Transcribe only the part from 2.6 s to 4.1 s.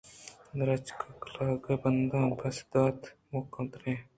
دات مُحکم تِریں